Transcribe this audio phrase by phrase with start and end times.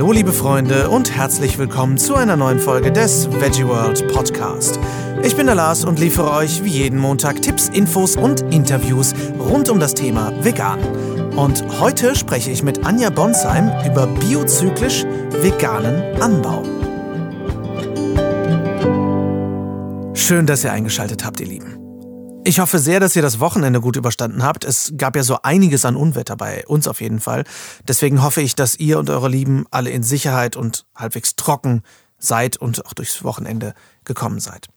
[0.00, 4.78] Hallo liebe Freunde und herzlich willkommen zu einer neuen Folge des Veggie World Podcast.
[5.22, 9.68] Ich bin der Lars und liefere euch wie jeden Montag Tipps, Infos und Interviews rund
[9.70, 10.80] um das Thema Vegan.
[11.36, 15.04] Und heute spreche ich mit Anja Bonsheim über biozyklisch
[15.40, 16.62] veganen Anbau.
[20.14, 21.79] Schön, dass ihr eingeschaltet habt, ihr Lieben.
[22.42, 24.64] Ich hoffe sehr, dass ihr das Wochenende gut überstanden habt.
[24.64, 27.44] Es gab ja so einiges an Unwetter bei uns auf jeden Fall.
[27.86, 31.82] Deswegen hoffe ich, dass ihr und eure Lieben alle in Sicherheit und halbwegs trocken
[32.18, 33.74] seid und auch durchs Wochenende
[34.04, 34.68] gekommen seid.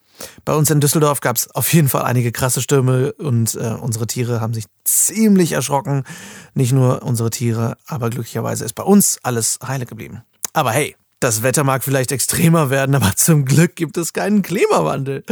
[0.46, 4.08] Bei uns in Düsseldorf gab es auf jeden Fall einige krasse Stürme und äh, unsere
[4.08, 6.04] Tiere haben sich ziemlich erschrocken.
[6.54, 10.22] Nicht nur unsere Tiere, aber glücklicherweise ist bei uns alles heile geblieben.
[10.52, 15.24] Aber hey, das Wetter mag vielleicht extremer werden, aber zum Glück gibt es keinen Klimawandel.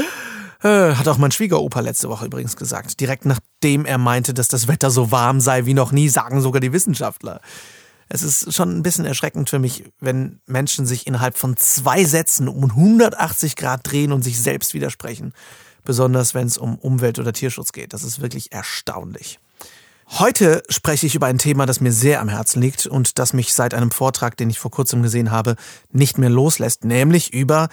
[0.64, 3.00] Äh, hat auch mein Schwiegeropa letzte Woche übrigens gesagt.
[3.00, 6.62] Direkt nachdem er meinte, dass das Wetter so warm sei wie noch nie, sagen sogar
[6.62, 7.42] die Wissenschaftler.
[8.10, 12.48] Es ist schon ein bisschen erschreckend für mich, wenn Menschen sich innerhalb von zwei Sätzen
[12.48, 15.34] um 180 Grad drehen und sich selbst widersprechen.
[15.84, 17.94] Besonders wenn es um Umwelt- oder Tierschutz geht.
[17.94, 19.40] Das ist wirklich erstaunlich.
[20.20, 23.54] Heute spreche ich über ein Thema, das mir sehr am Herzen liegt und das mich
[23.54, 25.56] seit einem Vortrag, den ich vor kurzem gesehen habe,
[25.92, 27.70] nicht mehr loslässt, nämlich über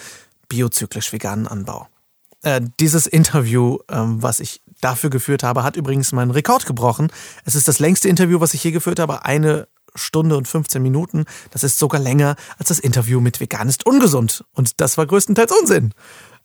[0.48, 1.88] biozyklisch veganen Anbau.
[2.42, 7.10] Äh, dieses Interview, ähm, was ich dafür geführt habe, hat übrigens meinen Rekord gebrochen.
[7.44, 9.24] Es ist das längste Interview, was ich je geführt habe.
[9.24, 11.24] Eine Stunde und 15 Minuten.
[11.50, 14.44] Das ist sogar länger als das Interview mit Vegan ist ungesund.
[14.52, 15.92] Und das war größtenteils Unsinn.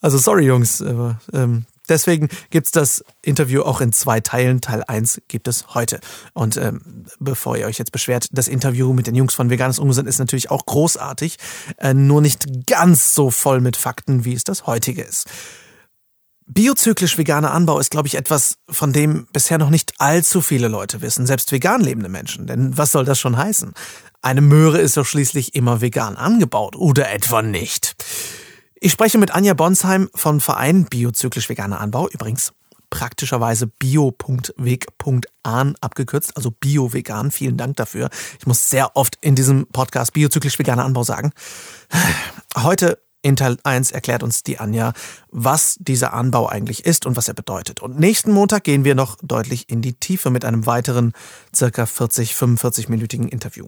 [0.02, 0.82] Also sorry, Jungs.
[0.82, 4.62] Aber, ähm, deswegen gibt's das Interview auch in zwei Teilen.
[4.62, 6.00] Teil 1 gibt es heute.
[6.34, 9.80] Und ähm, bevor ihr euch jetzt beschwert, das Interview mit den Jungs von Vegan ist
[9.80, 11.38] ungesund ist natürlich auch großartig.
[11.78, 15.28] Äh, nur nicht ganz so voll mit Fakten, wie es das heutige ist.
[16.46, 21.02] Biozyklisch veganer Anbau ist, glaube ich, etwas, von dem bisher noch nicht allzu viele Leute
[21.02, 22.48] wissen, selbst vegan lebende Menschen.
[22.48, 23.74] Denn was soll das schon heißen?
[24.22, 27.96] Eine Möhre ist doch schließlich immer vegan angebaut, oder etwa nicht?
[28.76, 32.52] Ich spreche mit Anja Bonsheim von Verein Biozyklisch Veganer Anbau, übrigens
[32.90, 34.56] praktischerweise bio.weg.an
[35.82, 37.32] abgekürzt, also bio-vegan.
[37.32, 38.10] Vielen Dank dafür.
[38.40, 41.32] Ich muss sehr oft in diesem Podcast biozyklisch veganer Anbau sagen.
[42.56, 44.94] Heute in Teil 1 erklärt uns die Anja,
[45.32, 47.82] was dieser Anbau eigentlich ist und was er bedeutet.
[47.82, 51.14] Und nächsten Montag gehen wir noch deutlich in die Tiefe mit einem weiteren
[51.56, 53.68] circa 40, 45-minütigen Interview.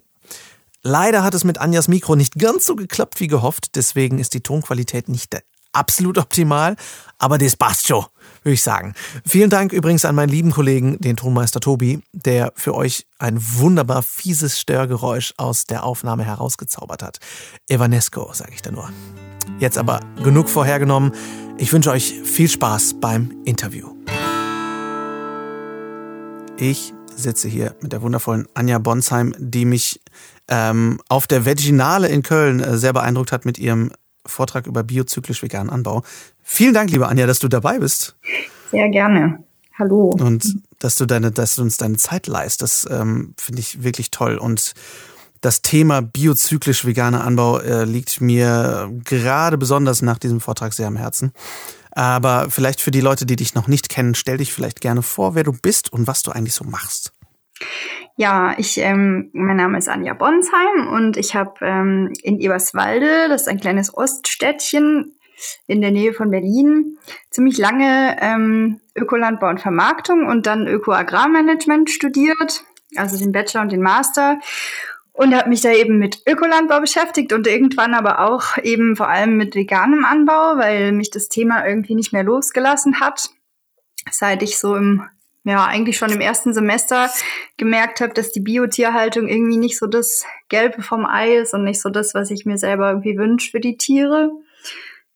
[0.84, 4.42] Leider hat es mit Anjas Mikro nicht ganz so geklappt wie gehofft, deswegen ist die
[4.42, 5.34] Tonqualität nicht
[5.76, 6.76] absolut optimal,
[7.18, 8.06] aber das passt schon,
[8.44, 8.94] würde ich sagen.
[9.26, 14.04] Vielen Dank übrigens an meinen lieben Kollegen, den Tonmeister Tobi, der für euch ein wunderbar
[14.04, 17.20] fieses Störgeräusch aus der Aufnahme herausgezaubert hat.
[17.68, 18.90] Evanesco, sage ich da nur.
[19.60, 21.14] Jetzt aber genug vorhergenommen.
[21.58, 23.96] Ich wünsche euch viel Spaß beim Interview.
[26.58, 30.02] Ich sitze hier mit der wundervollen Anja Bonsheim, die mich
[30.48, 33.92] ähm, auf der Veginale in Köln äh, sehr beeindruckt hat mit ihrem
[34.26, 36.04] Vortrag über biozyklisch veganen Anbau.
[36.42, 38.16] Vielen Dank, liebe Anja, dass du dabei bist.
[38.72, 39.44] Sehr gerne.
[39.78, 40.10] Hallo.
[40.10, 42.62] Und dass du deine, dass du uns deine Zeit leist.
[42.62, 44.38] Das ähm, finde ich wirklich toll.
[44.38, 44.74] Und
[45.41, 50.96] das Thema biozyklisch veganer Anbau äh, liegt mir gerade besonders nach diesem Vortrag sehr am
[50.96, 51.31] Herzen.
[51.91, 55.34] Aber vielleicht für die Leute, die dich noch nicht kennen, stell dich vielleicht gerne vor,
[55.34, 57.13] wer du bist und was du eigentlich so machst.
[58.18, 63.44] Ja, ich, ähm, mein Name ist Anja Bonsheim und ich habe ähm, in Eberswalde, das
[63.44, 65.16] ist ein kleines Oststädtchen
[65.67, 66.97] in der Nähe von Berlin,
[67.29, 72.63] ziemlich lange ähm, Ökolandbau und Vermarktung und dann Öko-Agrarmanagement studiert,
[72.96, 74.40] also den Bachelor und den Master
[75.16, 79.38] und habe mich da eben mit Ökolandbau beschäftigt und irgendwann aber auch eben vor allem
[79.38, 83.30] mit veganem Anbau, weil mich das Thema irgendwie nicht mehr losgelassen hat.
[84.12, 85.03] Seit ich so im,
[85.46, 87.09] ja, eigentlich schon im ersten Semester
[87.58, 91.82] gemerkt habe, dass die Biotierhaltung irgendwie nicht so das Gelbe vom Ei ist und nicht
[91.82, 94.32] so das, was ich mir selber irgendwie wünsche für die Tiere.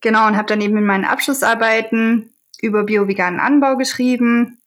[0.01, 4.58] Genau, und habe dann eben in meinen Abschlussarbeiten über bio-veganen Anbau geschrieben,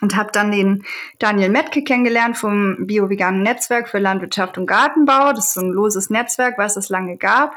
[0.00, 0.84] und habe dann den
[1.18, 5.32] Daniel Metke kennengelernt vom Bio-Veganen Netzwerk für Landwirtschaft und Gartenbau.
[5.32, 7.54] Das ist so ein loses Netzwerk, was es lange gab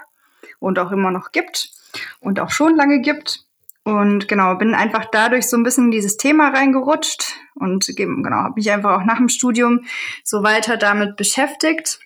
[0.60, 1.72] und auch immer noch gibt
[2.20, 3.46] und auch schon lange gibt.
[3.84, 8.54] Und genau, bin einfach dadurch so ein bisschen in dieses Thema reingerutscht und genau, habe
[8.56, 9.86] mich einfach auch nach dem Studium
[10.24, 12.00] so weiter damit beschäftigt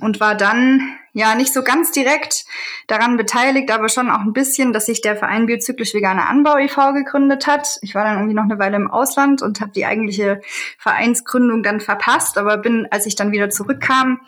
[0.00, 2.44] und war dann ja nicht so ganz direkt
[2.88, 6.92] daran beteiligt, aber schon auch ein bisschen, dass sich der Verein Biozyklisch Veganer Anbau e.V.
[6.92, 7.78] gegründet hat.
[7.82, 10.42] Ich war dann irgendwie noch eine Weile im Ausland und habe die eigentliche
[10.76, 14.20] Vereinsgründung dann verpasst, aber bin, als ich dann wieder zurückkam,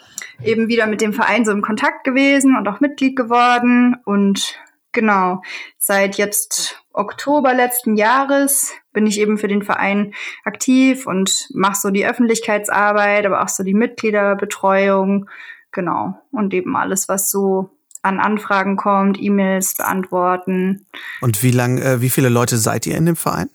[0.42, 4.56] eben wieder mit dem Verein so im Kontakt gewesen und auch Mitglied geworden und
[4.92, 5.42] genau,
[5.76, 11.90] seit jetzt Oktober letzten Jahres bin ich eben für den Verein aktiv und mache so
[11.90, 15.28] die Öffentlichkeitsarbeit, aber auch so die Mitgliederbetreuung,
[15.76, 16.20] genau.
[16.32, 17.70] Und eben alles, was so
[18.02, 20.86] an Anfragen kommt, E-Mails beantworten.
[21.20, 23.50] Und wie lang, äh, wie viele Leute seid ihr in dem Verein?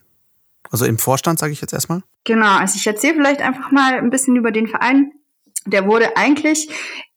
[0.69, 2.01] Also im Vorstand, sage ich jetzt erstmal.
[2.23, 5.11] Genau, also ich erzähle vielleicht einfach mal ein bisschen über den Verein.
[5.65, 6.69] Der wurde eigentlich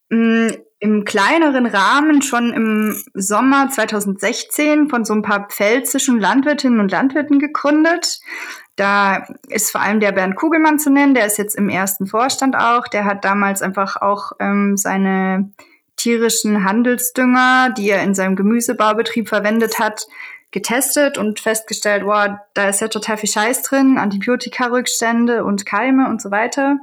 [0.08, 6.80] mh, mm, im kleineren Rahmen schon im Sommer 2016 von so ein paar pfälzischen Landwirtinnen
[6.80, 8.20] und Landwirten gegründet.
[8.76, 12.56] Da ist vor allem der Bernd Kugelmann zu nennen, der ist jetzt im ersten Vorstand
[12.56, 12.88] auch.
[12.88, 15.52] Der hat damals einfach auch ähm, seine
[15.96, 20.06] tierischen Handelsdünger, die er in seinem Gemüsebaubetrieb verwendet hat,
[20.50, 26.20] getestet und festgestellt, wow, da ist ja total viel Scheiß drin, Antibiotika-Rückstände und Keime und
[26.20, 26.78] so weiter.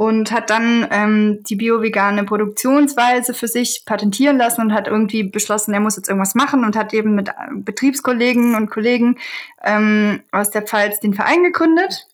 [0.00, 5.74] Und hat dann ähm, die bio-vegane Produktionsweise für sich patentieren lassen und hat irgendwie beschlossen,
[5.74, 9.18] er muss jetzt irgendwas machen und hat eben mit äh, Betriebskollegen und Kollegen
[9.62, 12.06] ähm, aus der Pfalz den Verein gegründet.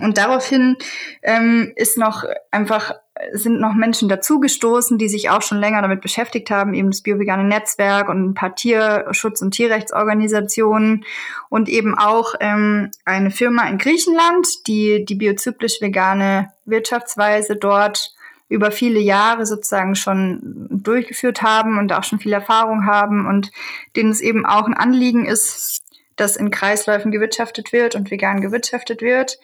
[0.00, 0.76] Und daraufhin
[1.22, 2.94] ähm, ist noch einfach
[3.32, 7.44] sind noch Menschen dazugestoßen, die sich auch schon länger damit beschäftigt haben, eben das biovegane
[7.44, 11.04] Netzwerk und ein paar Tierschutz- und Tierrechtsorganisationen
[11.48, 18.12] und eben auch ähm, eine Firma in Griechenland, die die biozyklisch vegane Wirtschaftsweise dort
[18.48, 23.50] über viele Jahre sozusagen schon durchgeführt haben und auch schon viel Erfahrung haben und
[23.96, 25.82] denen es eben auch ein Anliegen ist,
[26.16, 29.38] dass in Kreisläufen gewirtschaftet wird und vegan gewirtschaftet wird.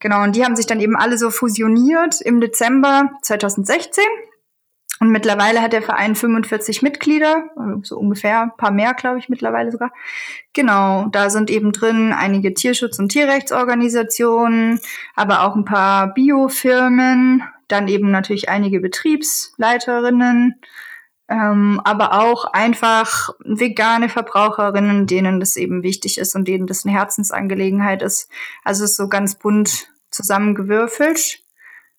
[0.00, 4.04] Genau, und die haben sich dann eben alle so fusioniert im Dezember 2016.
[5.00, 7.50] Und mittlerweile hat der Verein 45 Mitglieder,
[7.82, 9.92] so ungefähr, ein paar mehr, glaube ich, mittlerweile sogar.
[10.52, 14.80] Genau, da sind eben drin einige Tierschutz- und Tierrechtsorganisationen,
[15.14, 20.60] aber auch ein paar Biofirmen, dann eben natürlich einige Betriebsleiterinnen,
[21.28, 26.94] ähm, aber auch einfach vegane Verbraucherinnen, denen das eben wichtig ist und denen das eine
[26.94, 28.28] Herzensangelegenheit ist.
[28.62, 31.40] Also es ist so ganz bunt zusammengewürfelt.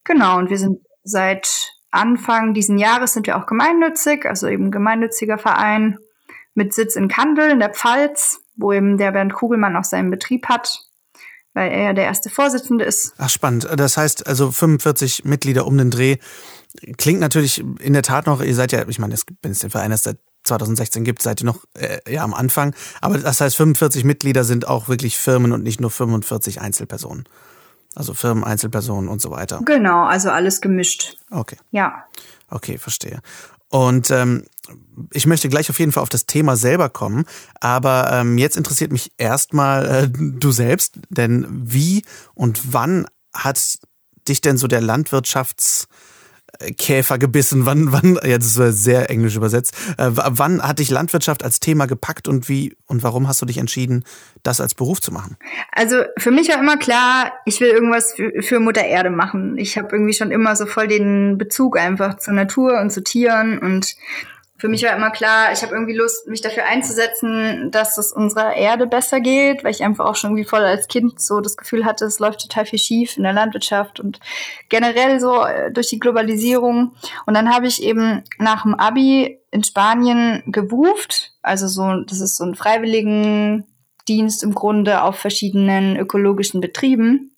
[0.03, 5.37] Genau, und wir sind seit Anfang diesen Jahres sind wir auch gemeinnützig, also eben gemeinnütziger
[5.37, 5.97] Verein
[6.53, 10.47] mit Sitz in Kandel in der Pfalz, wo eben der Bernd Kugelmann auch seinen Betrieb
[10.47, 10.81] hat,
[11.53, 13.13] weil er ja der erste Vorsitzende ist.
[13.17, 13.67] Ach spannend.
[13.75, 16.17] Das heißt also 45 Mitglieder um den Dreh
[16.97, 19.91] klingt natürlich in der Tat noch, ihr seid ja, ich meine, wenn es den Verein
[19.91, 22.75] erst seit 2016 gibt, seid ihr noch äh, ja am Anfang.
[23.01, 27.25] Aber das heißt, 45 Mitglieder sind auch wirklich Firmen und nicht nur 45 Einzelpersonen.
[27.95, 29.61] Also Firmen, Einzelpersonen und so weiter.
[29.65, 31.17] Genau, also alles gemischt.
[31.31, 31.57] Okay.
[31.71, 32.05] Ja.
[32.49, 33.21] Okay, verstehe.
[33.69, 34.45] Und ähm,
[35.11, 37.25] ich möchte gleich auf jeden Fall auf das Thema selber kommen,
[37.59, 43.79] aber ähm, jetzt interessiert mich erstmal äh, du selbst, denn wie und wann hat
[44.27, 45.87] dich denn so der Landwirtschafts
[46.77, 47.65] Käfer gebissen?
[47.65, 52.27] Wann, wann, jetzt ist sehr englisch übersetzt, äh, wann hat dich Landwirtschaft als Thema gepackt
[52.27, 54.03] und wie und warum hast du dich entschieden,
[54.43, 55.37] das als Beruf zu machen?
[55.71, 59.57] Also für mich war immer klar, ich will irgendwas für, für Mutter Erde machen.
[59.57, 63.59] Ich habe irgendwie schon immer so voll den Bezug einfach zur Natur und zu Tieren
[63.59, 63.95] und
[64.57, 68.55] für mich war immer klar, ich habe irgendwie Lust, mich dafür einzusetzen, dass es unserer
[68.55, 71.83] Erde besser geht, weil ich einfach auch schon irgendwie voll als Kind so das Gefühl
[71.83, 74.19] hatte, es läuft total viel schief in der Landwirtschaft und
[74.69, 76.95] generell so äh, durch die Globalisierung.
[77.25, 82.37] Und dann habe ich eben nach dem Abi in Spanien gewuft, also so, das ist
[82.37, 83.65] so ein freiwilligen
[84.07, 87.35] Dienst im Grunde auf verschiedenen ökologischen Betrieben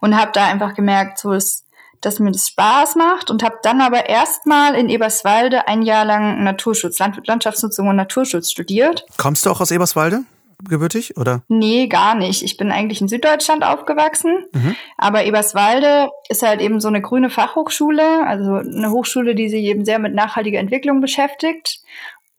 [0.00, 1.63] und habe da einfach gemerkt, so ist
[2.04, 6.42] dass mir das Spaß macht und habe dann aber erstmal in Eberswalde ein Jahr lang
[6.44, 9.06] Naturschutz, Land Landschaftsnutzung und Naturschutz studiert.
[9.16, 10.24] Kommst du auch aus Eberswalde?
[10.68, 11.42] gebürtig, oder?
[11.48, 12.42] Nee, gar nicht.
[12.42, 14.76] Ich bin eigentlich in Süddeutschland aufgewachsen, mhm.
[14.96, 19.84] aber Eberswalde ist halt eben so eine grüne Fachhochschule, also eine Hochschule, die sich eben
[19.84, 21.80] sehr mit nachhaltiger Entwicklung beschäftigt.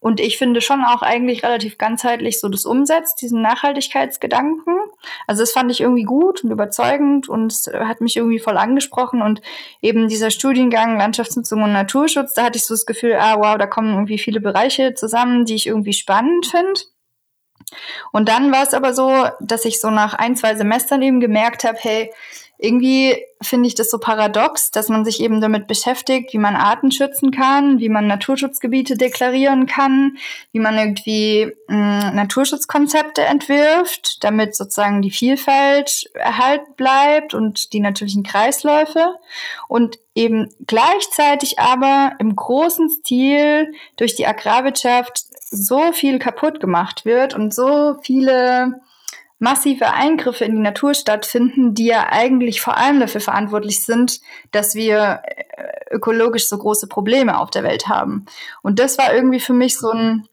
[0.06, 4.78] Und ich finde schon auch eigentlich relativ ganzheitlich so das umsetzt, diesen Nachhaltigkeitsgedanken.
[5.26, 9.20] Also das fand ich irgendwie gut und überzeugend und es hat mich irgendwie voll angesprochen.
[9.20, 9.42] Und
[9.82, 13.66] eben dieser Studiengang Landschaftsnutzung und Naturschutz, da hatte ich so das Gefühl, ah wow, da
[13.66, 16.82] kommen irgendwie viele Bereiche zusammen, die ich irgendwie spannend finde.
[18.12, 19.10] Und dann war es aber so,
[19.40, 22.12] dass ich so nach ein, zwei Semestern eben gemerkt habe, hey,
[22.58, 26.90] irgendwie finde ich das so paradox, dass man sich eben damit beschäftigt, wie man Arten
[26.90, 30.16] schützen kann, wie man Naturschutzgebiete deklarieren kann,
[30.52, 37.80] wie man irgendwie mh, hm, Naturschutzkonzepte entwirft, damit sozusagen die Vielfalt erhalten bleibt und die
[37.80, 39.16] natürlichen Kreisläufe.
[39.68, 47.34] Und eben gleichzeitig aber im großen Stil durch die Agrarwirtschaft so viel kaputt gemacht wird
[47.34, 48.80] und so viele
[49.38, 54.74] massive Eingriffe in die Natur stattfinden, die ja eigentlich vor allem dafür verantwortlich sind, dass
[54.74, 58.26] wir äh, ökologisch so große Probleme auf der Welt haben.
[58.62, 60.28] Und das war irgendwie für mich so ein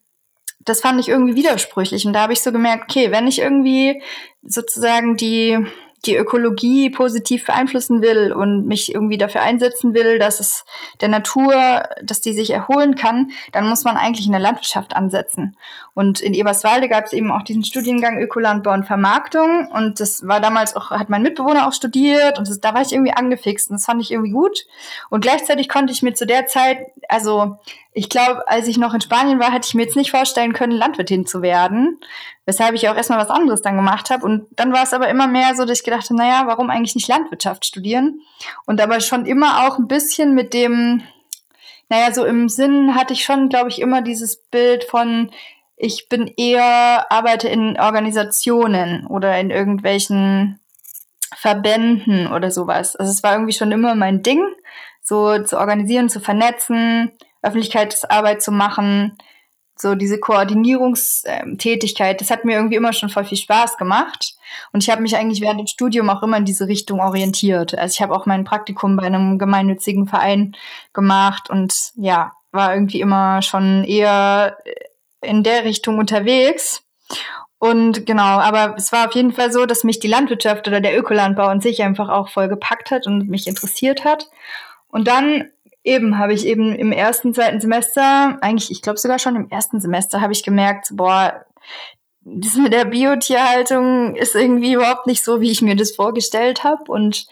[0.66, 2.06] das fand ich irgendwie widersprüchlich.
[2.06, 4.02] Und da habe ich so gemerkt, okay, wenn ich irgendwie
[4.44, 5.60] sozusagen die
[6.06, 10.66] die Ökologie positiv beeinflussen will und mich irgendwie dafür einsetzen will, dass es
[11.00, 15.56] der Natur, dass die sich erholen kann, dann muss man eigentlich in der Landwirtschaft ansetzen.
[15.94, 20.42] Und in Eberswalde gab es eben auch diesen Studiengang Ökolandbau und Vermarktung und das war
[20.42, 23.78] damals auch, hat mein Mitbewohner auch studiert und das, da war ich irgendwie angefixt und
[23.78, 24.66] das fand ich irgendwie gut.
[25.10, 27.58] Und gleichzeitig konnte ich mir zu der Zeit, also
[27.94, 30.72] ich glaube, als ich noch in Spanien war, hätte ich mir jetzt nicht vorstellen können,
[30.72, 32.00] Landwirtin zu werden,
[32.46, 34.26] weshalb ich auch erstmal was anderes dann gemacht habe.
[34.26, 36.96] Und dann war es aber immer mehr so, dass ich gedacht habe, naja, warum eigentlich
[36.96, 38.22] nicht Landwirtschaft studieren?
[38.66, 41.04] Und aber schon immer auch ein bisschen mit dem,
[41.90, 45.32] naja, so im Sinn hatte ich schon, glaube ich, immer dieses Bild von,
[45.78, 50.60] ich bin eher, arbeite in Organisationen oder in irgendwelchen
[51.36, 52.96] Verbänden oder sowas.
[52.96, 54.44] Also es war irgendwie schon immer mein Ding,
[55.02, 59.18] so zu organisieren, zu vernetzen, Öffentlichkeitsarbeit zu machen,
[59.84, 64.34] so diese Koordinierungstätigkeit, das hat mir irgendwie immer schon voll viel Spaß gemacht.
[64.72, 67.78] Und ich habe mich eigentlich während dem Studium auch immer in diese Richtung orientiert.
[67.78, 70.56] Also ich habe auch mein Praktikum bei einem gemeinnützigen Verein
[70.94, 74.58] gemacht und ja, war irgendwie immer schon eher
[75.22, 76.82] in der Richtung unterwegs.
[77.60, 80.98] Und genau, aber es war auf jeden Fall so, dass mich die Landwirtschaft oder der
[80.98, 84.30] Ökolandbau an sich einfach auch voll gepackt hat und mich interessiert hat.
[84.88, 85.50] Und dann
[85.84, 89.82] Eben, habe ich eben im ersten, zweiten Semester, eigentlich, ich glaube sogar schon im ersten
[89.82, 91.46] Semester, habe ich gemerkt, boah,
[92.22, 96.90] das mit der Biotierhaltung ist irgendwie überhaupt nicht so, wie ich mir das vorgestellt habe.
[96.90, 97.26] Und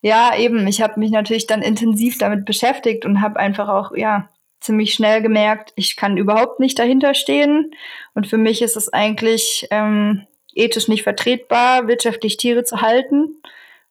[0.00, 4.28] ja, eben, ich habe mich natürlich dann intensiv damit beschäftigt und habe einfach auch, ja,
[4.60, 7.72] ziemlich schnell gemerkt, ich kann überhaupt nicht dahinter stehen.
[8.14, 13.40] Und für mich ist es eigentlich ähm, ethisch nicht vertretbar, wirtschaftlich Tiere zu halten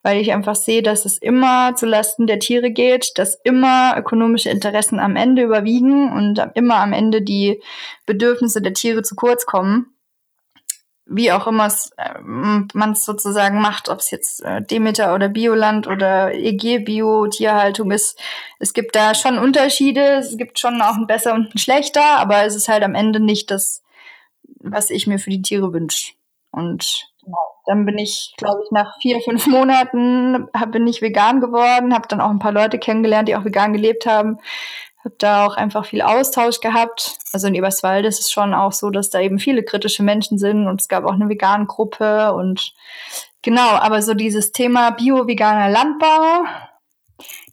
[0.03, 4.49] weil ich einfach sehe, dass es immer zu Lasten der Tiere geht, dass immer ökonomische
[4.49, 7.61] Interessen am Ende überwiegen und immer am Ende die
[8.05, 9.93] Bedürfnisse der Tiere zu kurz kommen.
[11.05, 11.67] Wie auch immer
[11.97, 18.17] äh, man es sozusagen macht, ob es jetzt äh, Demeter oder Bioland oder EG-Bio-Tierhaltung ist.
[18.59, 22.45] Es gibt da schon Unterschiede, es gibt schon auch ein besser und ein schlechter, aber
[22.45, 23.83] es ist halt am Ende nicht das,
[24.59, 26.13] was ich mir für die Tiere wünsche.
[26.51, 27.10] Und
[27.65, 32.07] dann bin ich, glaube ich, nach vier, fünf Monaten hab, bin ich vegan geworden, habe
[32.07, 34.39] dann auch ein paar Leute kennengelernt, die auch vegan gelebt haben.
[35.03, 37.17] Habe da auch einfach viel Austausch gehabt.
[37.33, 40.67] Also in Eberswalde ist es schon auch so, dass da eben viele kritische Menschen sind
[40.67, 42.73] und es gab auch eine vegan Gruppe und
[43.41, 46.45] genau, aber so dieses Thema bio-veganer Landbau,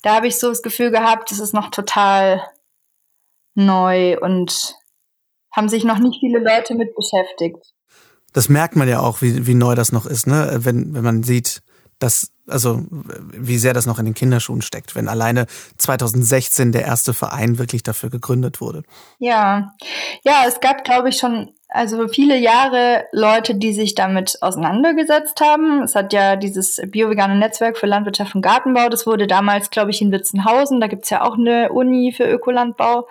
[0.03, 2.43] da habe ich so das Gefühl gehabt, das ist noch total
[3.55, 4.75] neu und
[5.55, 7.75] haben sich noch nicht viele Leute mit beschäftigt
[8.33, 10.59] das merkt man ja auch, wie, wie neu das noch ist, ne?
[10.61, 11.63] Wenn, wenn man sieht,
[11.99, 12.85] dass, also
[13.33, 15.47] wie sehr das noch in den Kinderschuhen steckt, wenn alleine
[15.79, 18.83] 2016 der erste Verein wirklich dafür gegründet wurde.
[19.19, 19.73] Ja,
[20.23, 25.83] ja, es gab, glaube ich, schon also viele Jahre Leute, die sich damit auseinandergesetzt haben.
[25.83, 30.01] Es hat ja dieses biovegane Netzwerk für Landwirtschaft und Gartenbau, das wurde damals, glaube ich,
[30.01, 33.07] in Witzenhausen, da gibt's ja auch eine Uni für Ökolandbau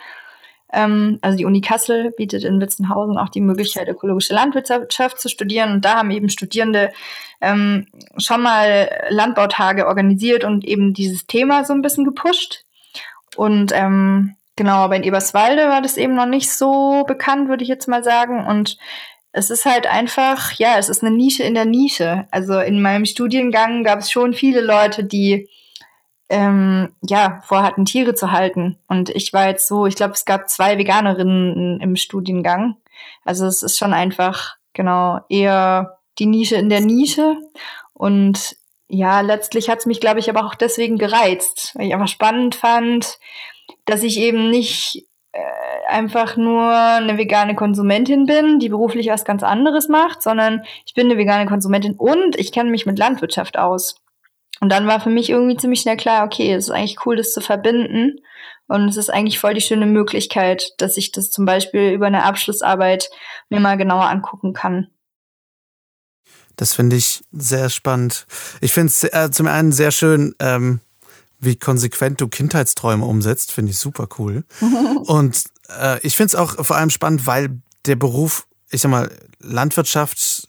[0.73, 5.71] ähm, also die Uni Kassel bietet in Witzenhausen auch die Möglichkeit, ökologische Landwirtschaft zu studieren.
[5.71, 6.91] Und da haben eben Studierende
[7.39, 12.65] ähm, schon mal Landbautage organisiert und eben dieses Thema so ein bisschen gepusht.
[13.35, 17.69] Und ähm, genau, aber in Eberswalde war das eben noch nicht so bekannt, würde ich
[17.69, 18.45] jetzt mal sagen.
[18.45, 18.77] Und
[19.31, 22.27] es ist halt einfach, ja, es ist eine Nische in der Nische.
[22.31, 25.47] Also in meinem Studiengang gab es schon viele Leute, die
[26.29, 28.77] ähm, ja, vorhatten, Tiere zu halten.
[28.87, 32.75] Und ich war jetzt so, ich glaube, es gab zwei Veganerinnen im Studiengang.
[33.23, 37.37] Also es ist schon einfach, genau, eher die Nische in der Nische.
[37.93, 38.57] Und
[38.89, 42.55] ja, letztlich hat es mich, glaube ich, aber auch deswegen gereizt, weil ich einfach spannend
[42.55, 43.17] fand,
[43.85, 45.41] dass ich eben nicht äh,
[45.87, 51.07] einfach nur eine vegane Konsumentin bin, die beruflich was ganz anderes macht, sondern ich bin
[51.07, 53.95] eine vegane Konsumentin und ich kenne mich mit Landwirtschaft aus.
[54.59, 57.31] Und dann war für mich irgendwie ziemlich schnell klar, okay, es ist eigentlich cool, das
[57.31, 58.19] zu verbinden.
[58.67, 62.23] Und es ist eigentlich voll die schöne Möglichkeit, dass ich das zum Beispiel über eine
[62.23, 63.09] Abschlussarbeit
[63.49, 64.87] mir mal genauer angucken kann.
[66.57, 68.25] Das finde ich sehr spannend.
[68.61, 70.81] Ich finde es äh, zum einen sehr schön, ähm,
[71.39, 73.51] wie konsequent du Kindheitsträume umsetzt.
[73.51, 74.43] Finde ich super cool.
[75.05, 75.43] Und
[75.79, 79.09] äh, ich finde es auch vor allem spannend, weil der Beruf, ich sag mal,
[79.39, 80.47] Landwirtschaft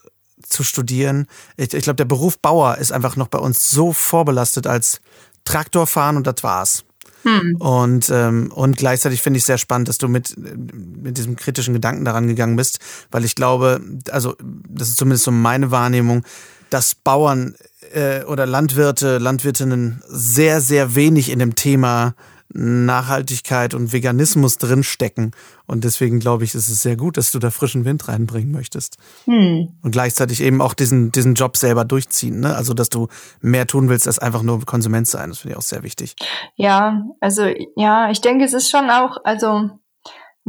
[0.48, 1.26] zu studieren.
[1.56, 5.00] Ich, ich glaube, der Beruf Bauer ist einfach noch bei uns so vorbelastet als
[5.44, 6.84] Traktorfahren und das war's.
[7.22, 7.56] Hm.
[7.56, 12.04] Und, ähm, und gleichzeitig finde ich sehr spannend, dass du mit, mit diesem kritischen Gedanken
[12.04, 12.78] daran gegangen bist,
[13.10, 16.24] weil ich glaube, also das ist zumindest so meine Wahrnehmung,
[16.70, 17.54] dass Bauern
[17.92, 22.14] äh, oder Landwirte, Landwirtinnen sehr, sehr wenig in dem Thema
[22.50, 25.32] Nachhaltigkeit und Veganismus drinstecken.
[25.66, 28.96] Und deswegen glaube ich, ist es sehr gut, dass du da frischen Wind reinbringen möchtest.
[29.24, 29.76] Hm.
[29.82, 32.40] Und gleichzeitig eben auch diesen, diesen Job selber durchziehen.
[32.40, 32.54] Ne?
[32.56, 33.08] Also, dass du
[33.40, 35.28] mehr tun willst, als einfach nur Konsument sein.
[35.28, 36.16] Das finde ich auch sehr wichtig.
[36.56, 37.44] Ja, also
[37.76, 39.70] ja, ich denke, es ist schon auch, also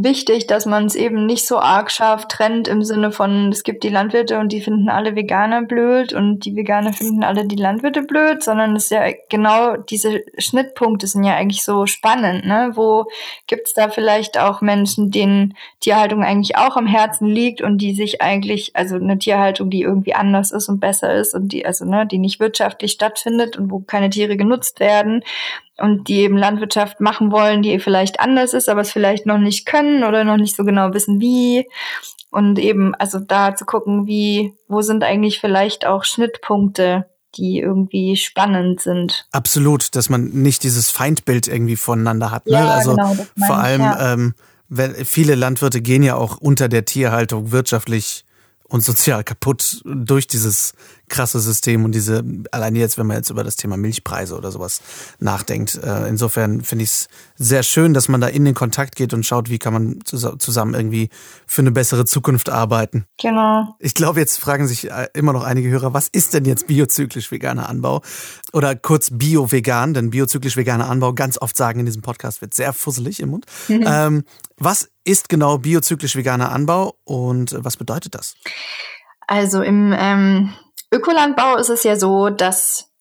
[0.04, 3.84] wichtig, dass man es eben nicht so arg scharf trennt im Sinne von, es gibt
[3.84, 8.04] die Landwirte und die finden alle Veganer blöd und die Veganer finden alle die Landwirte
[8.04, 12.72] blöd, sondern es ist ja genau diese Schnittpunkte sind ja eigentlich so spannend, ne?
[12.74, 13.06] Wo
[13.48, 18.22] gibt's da vielleicht auch Menschen, denen Tierhaltung eigentlich auch am Herzen liegt und die sich
[18.22, 22.06] eigentlich, also eine Tierhaltung, die irgendwie anders ist und besser ist und die, also ne,
[22.06, 25.24] die nicht wirtschaftlich stattfindet und wo keine Tiere genutzt werden
[25.82, 29.66] und die eben Landwirtschaft machen wollen, die vielleicht anders ist, aber es vielleicht noch nicht
[29.66, 31.68] können oder noch nicht so genau wissen, wie.
[32.32, 37.06] Und eben, also da zu gucken, wie, wo sind eigentlich vielleicht auch Schnittpunkte,
[37.36, 39.28] die irgendwie spannend sind.
[39.32, 42.46] Absolut, dass man nicht dieses Feindbild irgendwie voneinander hat.
[42.46, 42.54] Ne?
[42.54, 43.16] Ja, also genau,
[43.48, 44.14] vor allem, ja.
[44.14, 44.34] ähm,
[45.06, 48.26] viele Landwirte gehen ja auch unter der Tierhaltung wirtschaftlich
[48.68, 50.74] und sozial kaputt durch dieses
[51.10, 54.82] krasse System und diese, allein jetzt, wenn man jetzt über das Thema Milchpreise oder sowas
[55.20, 55.76] nachdenkt.
[55.84, 59.26] Äh, insofern finde ich es sehr schön, dass man da in den Kontakt geht und
[59.26, 61.10] schaut, wie kann man zusammen irgendwie
[61.46, 63.06] für eine bessere Zukunft arbeiten.
[63.22, 63.76] Genau.
[63.80, 67.32] Ich glaube, jetzt fragen sich äh, immer noch einige Hörer, was ist denn jetzt biozyklisch
[67.32, 68.02] veganer Anbau?
[68.54, 72.74] Oder kurz bio-vegan, denn biozyklisch veganer Anbau, ganz oft sagen in diesem Podcast, wird sehr
[72.74, 73.46] fusselig im Mund.
[73.68, 73.86] Mhm.
[74.00, 74.24] Ähm,
[74.58, 78.36] was ist genau biozyklisch veganer Anbau und was bedeutet das?
[79.26, 80.54] Also im ähm,
[80.92, 82.92] Ökolandbau ist es ja so, dass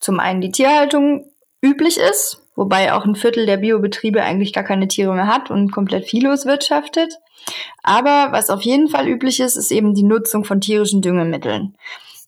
[0.00, 4.88] zum einen die Tierhaltung üblich ist, wobei auch ein Viertel der Biobetriebe eigentlich gar keine
[4.88, 7.18] Tiere mehr hat und komplett viellos wirtschaftet.
[7.82, 11.76] Aber was auf jeden Fall üblich ist, ist eben die Nutzung von tierischen Düngemitteln.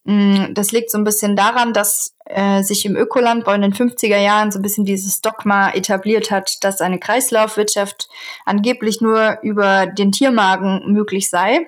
[0.05, 4.19] Mm, das liegt so ein bisschen daran, dass äh, sich im Ökolandbau in den 50er
[4.19, 8.09] Jahren so ein bisschen dieses Dogma etabliert hat, dass eine Kreislaufwirtschaft
[8.45, 11.67] angeblich nur über den Tiermagen möglich sei.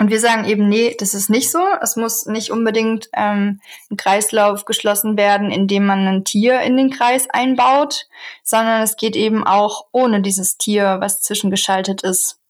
[0.00, 1.60] Und wir sagen eben, nee, das ist nicht so.
[1.80, 3.60] Es muss nicht unbedingt ähm,
[3.90, 8.08] ein Kreislauf geschlossen werden, indem man ein Tier in den Kreis einbaut,
[8.42, 12.40] sondern es geht eben auch ohne dieses Tier, was zwischengeschaltet ist.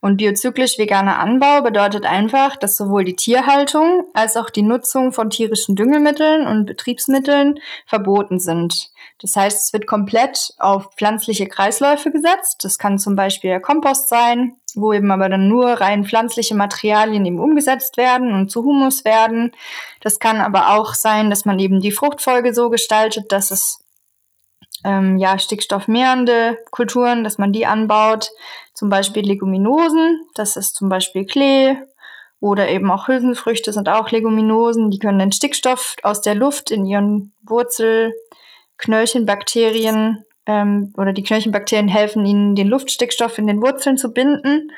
[0.00, 5.30] Und biozyklisch veganer Anbau bedeutet einfach, dass sowohl die Tierhaltung als auch die Nutzung von
[5.30, 8.90] tierischen Düngemitteln und Betriebsmitteln verboten sind.
[9.20, 12.64] Das heißt, es wird komplett auf pflanzliche Kreisläufe gesetzt.
[12.64, 17.26] Das kann zum Beispiel der Kompost sein, wo eben aber dann nur rein pflanzliche Materialien
[17.26, 19.52] eben umgesetzt werden und zu Humus werden.
[20.00, 23.84] Das kann aber auch sein, dass man eben die Fruchtfolge so gestaltet, dass es
[24.84, 28.30] ähm, ja, stickstoffmehrende Kulturen, dass man die anbaut.
[28.74, 31.76] Zum Beispiel Leguminosen, das ist zum Beispiel Klee
[32.40, 34.90] oder eben auch Hülsenfrüchte sind auch Leguminosen.
[34.90, 42.24] Die können den Stickstoff aus der Luft in ihren Wurzelknöllchenbakterien ähm, oder die Knöllchenbakterien helfen
[42.24, 44.72] ihnen, den Luftstickstoff in den Wurzeln zu binden.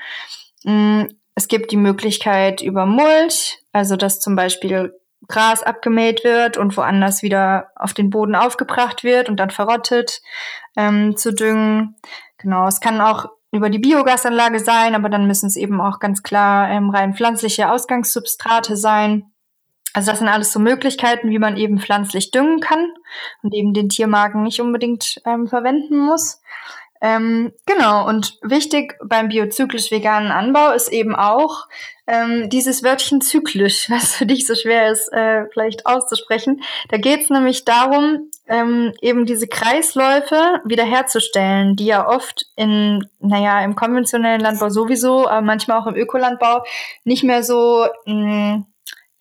[0.64, 4.92] Mm, es gibt die Möglichkeit über Mulch, also dass zum Beispiel
[5.32, 10.20] Gras abgemäht wird und woanders wieder auf den Boden aufgebracht wird und dann verrottet,
[10.76, 11.96] ähm, zu düngen.
[12.38, 16.22] Genau, es kann auch über die Biogasanlage sein, aber dann müssen es eben auch ganz
[16.22, 19.32] klar ähm, rein pflanzliche Ausgangssubstrate sein.
[19.94, 22.92] Also das sind alles so Möglichkeiten, wie man eben pflanzlich düngen kann
[23.42, 26.40] und eben den Tiermagen nicht unbedingt ähm, verwenden muss.
[27.04, 31.66] Ähm, genau, und wichtig beim biozyklisch veganen Anbau ist eben auch
[32.06, 36.62] ähm, dieses Wörtchen zyklisch, was für dich so schwer ist, äh, vielleicht auszusprechen.
[36.90, 43.64] Da geht es nämlich darum, ähm, eben diese Kreisläufe wiederherzustellen, die ja oft in, naja,
[43.64, 46.62] im konventionellen Landbau sowieso, aber manchmal auch im Ökolandbau
[47.02, 48.66] nicht mehr so, mh, mm,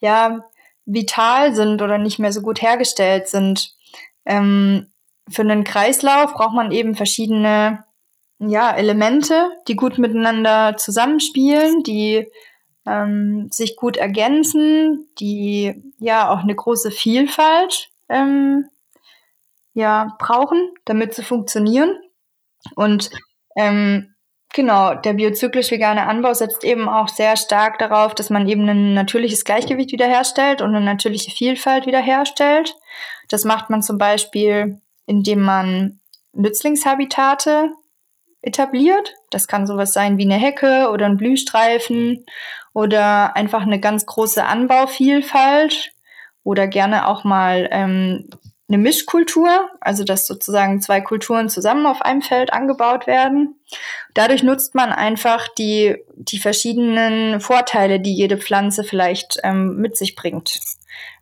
[0.02, 0.40] ja,
[0.86, 3.74] vital sind oder nicht mehr so gut hergestellt sind.
[4.24, 4.91] Ähm,
[5.30, 7.84] für einen Kreislauf braucht man eben verschiedene
[8.40, 12.28] ja, Elemente, die gut miteinander zusammenspielen, die
[12.88, 18.66] ähm, sich gut ergänzen, die ja auch eine große Vielfalt ähm,
[19.74, 21.98] ja, brauchen, damit sie funktionieren.
[22.76, 23.12] Und
[23.56, 24.16] ähm,
[24.54, 28.94] genau, der biozyklisch vegane Anbau setzt eben auch sehr stark darauf, dass man eben ein
[28.94, 32.76] natürliches Gleichgewicht wiederherstellt und eine natürliche Vielfalt wiederherstellt.
[33.30, 36.00] Das macht man zum Beispiel indem man
[36.34, 37.72] Nützlingshabitate
[38.42, 39.14] etabliert.
[39.30, 42.26] Das kann sowas sein wie eine Hecke oder ein Blühstreifen
[42.74, 45.92] oder einfach eine ganz große Anbauvielfalt
[46.44, 48.30] oder gerne auch mal ähm,
[48.68, 53.60] eine Mischkultur, also dass sozusagen zwei Kulturen zusammen auf einem Feld angebaut werden.
[54.14, 60.16] Dadurch nutzt man einfach die, die verschiedenen Vorteile, die jede Pflanze vielleicht ähm, mit sich
[60.16, 60.60] bringt.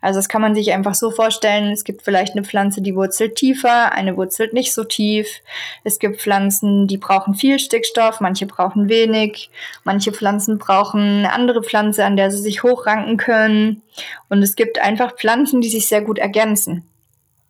[0.01, 3.35] Also das kann man sich einfach so vorstellen, es gibt vielleicht eine Pflanze, die wurzelt
[3.35, 5.41] tiefer, eine wurzelt nicht so tief.
[5.83, 9.49] Es gibt Pflanzen, die brauchen viel Stickstoff, manche brauchen wenig.
[9.83, 13.81] Manche Pflanzen brauchen eine andere Pflanze, an der sie sich hochranken können.
[14.29, 16.85] Und es gibt einfach Pflanzen, die sich sehr gut ergänzen.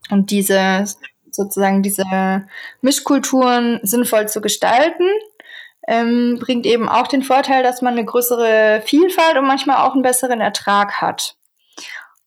[0.09, 0.85] Und diese
[1.31, 2.47] sozusagen diese
[2.81, 5.05] Mischkulturen sinnvoll zu gestalten,
[5.87, 10.03] ähm, bringt eben auch den Vorteil, dass man eine größere Vielfalt und manchmal auch einen
[10.03, 11.35] besseren Ertrag hat.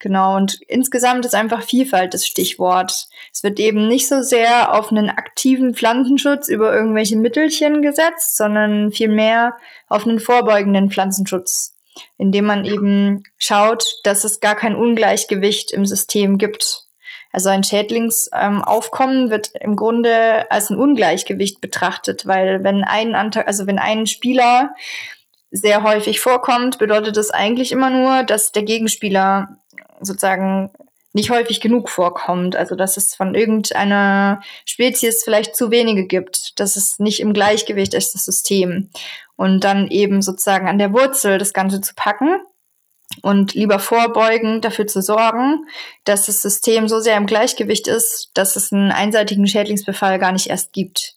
[0.03, 3.07] Genau, und insgesamt ist einfach Vielfalt das Stichwort.
[3.33, 8.91] Es wird eben nicht so sehr auf einen aktiven Pflanzenschutz über irgendwelche Mittelchen gesetzt, sondern
[8.91, 9.55] vielmehr
[9.87, 11.77] auf einen vorbeugenden Pflanzenschutz,
[12.19, 16.83] indem man eben schaut, dass es gar kein Ungleichgewicht im System gibt.
[17.31, 23.45] Also ein Schädlingsaufkommen ähm, wird im Grunde als ein Ungleichgewicht betrachtet, weil wenn ein Anteil,
[23.45, 24.75] also wenn ein Spieler
[25.53, 29.62] sehr häufig vorkommt, bedeutet das eigentlich immer nur, dass der Gegenspieler
[30.03, 30.71] sozusagen
[31.13, 32.57] nicht häufig genug vorkommt.
[32.57, 37.95] Also dass es von irgendeiner Spezies vielleicht zu wenige gibt, dass es nicht im Gleichgewicht
[37.95, 38.91] ist, das System.
[39.37, 42.41] Und dann eben sozusagen an der Wurzel das Ganze zu packen
[43.21, 45.67] und lieber vorbeugend dafür zu sorgen,
[46.05, 50.49] dass das System so sehr im Gleichgewicht ist, dass es einen einseitigen Schädlingsbefall gar nicht
[50.49, 51.17] erst gibt.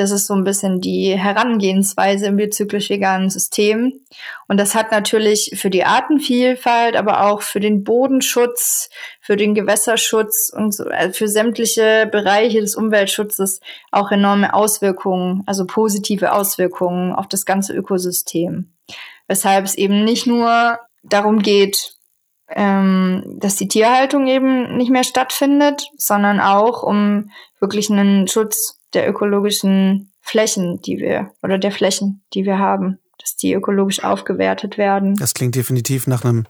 [0.00, 4.00] Das ist so ein bisschen die Herangehensweise im biozyklisch veganen System.
[4.48, 8.88] Und das hat natürlich für die Artenvielfalt, aber auch für den Bodenschutz,
[9.20, 13.60] für den Gewässerschutz und also für sämtliche Bereiche des Umweltschutzes
[13.90, 18.72] auch enorme Auswirkungen, also positive Auswirkungen auf das ganze Ökosystem.
[19.28, 21.92] Weshalb es eben nicht nur darum geht,
[22.48, 29.08] ähm, dass die Tierhaltung eben nicht mehr stattfindet, sondern auch um wirklich einen Schutz der
[29.08, 35.16] ökologischen Flächen, die wir, oder der Flächen, die wir haben, dass die ökologisch aufgewertet werden.
[35.16, 36.46] Das klingt definitiv nach einem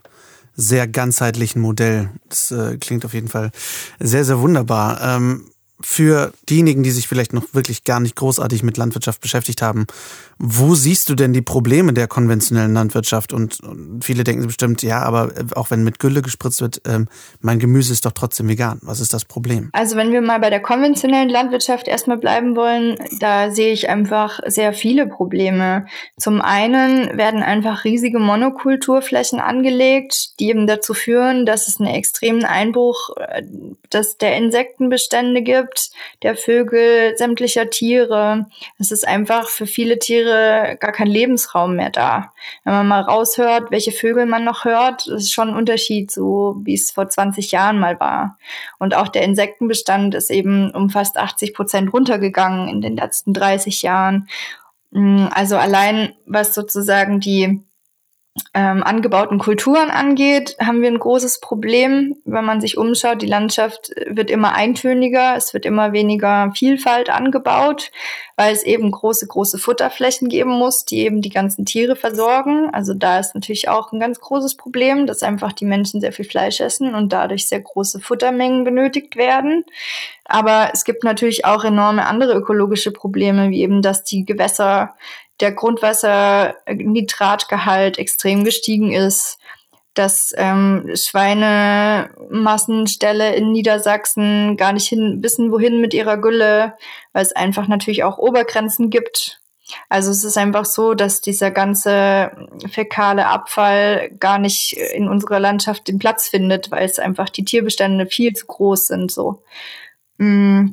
[0.55, 2.11] sehr ganzheitlichen Modell.
[2.29, 3.51] Das äh, klingt auf jeden Fall
[3.99, 5.01] sehr, sehr wunderbar.
[5.03, 5.51] Ähm,
[5.81, 9.87] für diejenigen, die sich vielleicht noch wirklich gar nicht großartig mit Landwirtschaft beschäftigt haben,
[10.43, 13.35] wo siehst du denn die Probleme der konventionellen Landwirtschaft?
[13.35, 17.09] Und, und viele denken bestimmt, ja, aber auch wenn mit Gülle gespritzt wird, ähm,
[17.41, 18.79] mein Gemüse ist doch trotzdem vegan.
[18.81, 19.69] Was ist das Problem?
[19.75, 24.41] Also wenn wir mal bei der konventionellen Landwirtschaft erstmal bleiben wollen, da sehe ich einfach
[24.47, 25.85] sehr viele Probleme.
[26.17, 32.47] Zum einen werden einfach riesige Monokulturflächen angelegt, die eben dazu führen, dass es einen extremen
[32.47, 33.43] Einbruch äh,
[33.91, 35.91] dass der Insektenbestände gibt,
[36.23, 38.47] der Vögel, sämtlicher Tiere.
[38.79, 42.33] Es ist einfach für viele Tiere gar kein Lebensraum mehr da.
[42.65, 46.75] Wenn man mal raushört, welche Vögel man noch hört, ist schon ein Unterschied, so wie
[46.75, 48.39] es vor 20 Jahren mal war.
[48.79, 53.83] Und auch der Insektenbestand ist eben um fast 80 Prozent runtergegangen in den letzten 30
[53.83, 54.29] Jahren.
[54.91, 57.63] Mm, also allein was sozusagen die
[58.55, 62.15] ähm, angebauten Kulturen angeht, haben wir ein großes Problem.
[62.25, 67.91] Wenn man sich umschaut, die Landschaft wird immer eintöniger, es wird immer weniger Vielfalt angebaut,
[68.37, 72.71] weil es eben große, große Futterflächen geben muss, die eben die ganzen Tiere versorgen.
[72.73, 76.25] Also da ist natürlich auch ein ganz großes Problem, dass einfach die Menschen sehr viel
[76.25, 79.65] Fleisch essen und dadurch sehr große Futtermengen benötigt werden.
[80.25, 84.95] Aber es gibt natürlich auch enorme andere ökologische Probleme, wie eben, dass die Gewässer
[85.41, 89.39] der Grundwassernitratgehalt extrem gestiegen ist,
[89.95, 96.75] dass ähm, Schweinemassenställe in Niedersachsen gar nicht hin, wissen, wohin mit ihrer Gülle,
[97.13, 99.41] weil es einfach natürlich auch Obergrenzen gibt.
[99.89, 102.31] Also es ist einfach so, dass dieser ganze
[102.71, 108.07] fäkale Abfall gar nicht in unserer Landschaft den Platz findet, weil es einfach die Tierbestände
[108.07, 109.11] viel zu groß sind.
[109.11, 109.43] So.
[110.19, 110.71] Mm.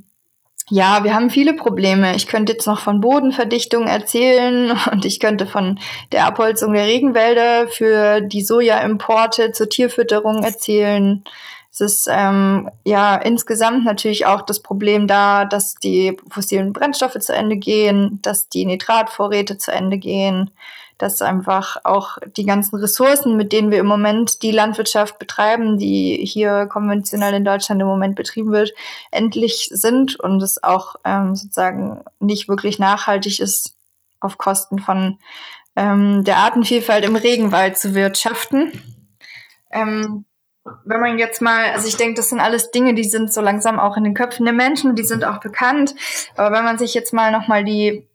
[0.70, 2.16] Ja, wir haben viele Probleme.
[2.16, 5.80] Ich könnte jetzt noch von Bodenverdichtung erzählen und ich könnte von
[6.12, 11.24] der Abholzung der Regenwälder für die Sojaimporte zur Tierfütterung erzählen.
[11.72, 17.34] Es ist ähm, ja insgesamt natürlich auch das Problem da, dass die fossilen Brennstoffe zu
[17.34, 20.52] Ende gehen, dass die Nitratvorräte zu Ende gehen,
[20.98, 26.26] dass einfach auch die ganzen Ressourcen, mit denen wir im Moment die Landwirtschaft betreiben, die
[26.26, 28.74] hier konventionell in Deutschland im Moment betrieben wird,
[29.12, 33.76] endlich sind und es auch ähm, sozusagen nicht wirklich nachhaltig ist,
[34.20, 35.20] auf Kosten von
[35.76, 38.72] ähm, der Artenvielfalt im Regenwald zu wirtschaften.
[39.72, 40.26] Ähm,
[40.86, 43.80] wenn man jetzt mal, also ich denke, das sind alles Dinge, die sind so langsam
[43.80, 45.96] auch in den Köpfen der Menschen, die sind auch bekannt.
[46.36, 48.08] Aber wenn man sich jetzt mal nochmal die,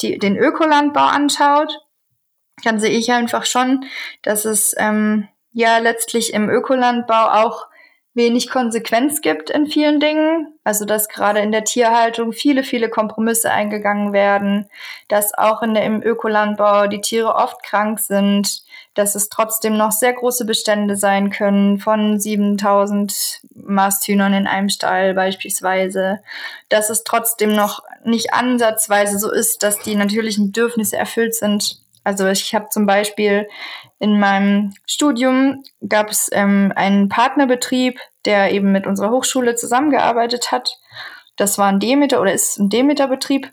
[0.00, 1.80] die, den Ökolandbau anschaut,
[2.64, 3.84] dann sehe ich einfach schon,
[4.22, 7.68] dass es ähm, ja letztlich im Ökolandbau auch
[8.18, 10.58] wenig Konsequenz gibt in vielen Dingen.
[10.64, 14.68] Also dass gerade in der Tierhaltung viele, viele Kompromisse eingegangen werden,
[15.08, 19.92] dass auch in der, im Ökolandbau die Tiere oft krank sind, dass es trotzdem noch
[19.92, 26.20] sehr große Bestände sein können von 7000 Masthühnern in einem Stall beispielsweise,
[26.68, 31.80] dass es trotzdem noch nicht ansatzweise so ist, dass die natürlichen Bedürfnisse erfüllt sind.
[32.08, 33.50] Also ich habe zum Beispiel
[33.98, 40.78] in meinem Studium gab es ähm, einen Partnerbetrieb, der eben mit unserer Hochschule zusammengearbeitet hat.
[41.36, 43.52] Das war ein Demeter oder ist ein Demeter-Betrieb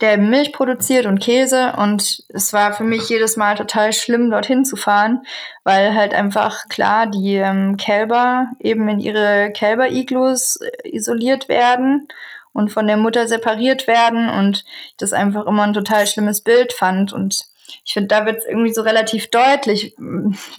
[0.00, 4.64] der Milch produziert und Käse und es war für mich jedes Mal total schlimm, dorthin
[4.64, 5.24] zu fahren,
[5.64, 12.06] weil halt einfach klar die ähm, Kälber eben in ihre Kälber-Iglus äh, isoliert werden
[12.52, 14.64] und von der Mutter separiert werden und
[14.98, 17.52] das einfach immer ein total schlimmes Bild fand und
[17.84, 19.94] ich finde, da wird es irgendwie so relativ deutlich,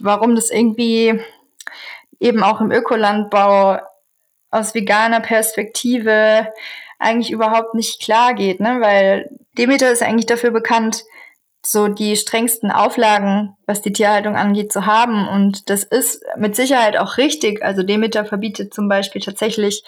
[0.00, 1.20] warum das irgendwie
[2.20, 3.80] eben auch im Ökolandbau
[4.50, 6.52] aus veganer Perspektive
[6.98, 8.80] eigentlich überhaupt nicht klar geht, ne?
[8.80, 11.04] Weil Demeter ist eigentlich dafür bekannt,
[11.64, 15.28] so die strengsten Auflagen, was die Tierhaltung angeht, zu haben.
[15.28, 17.62] Und das ist mit Sicherheit auch richtig.
[17.62, 19.82] Also Demeter verbietet zum Beispiel tatsächlich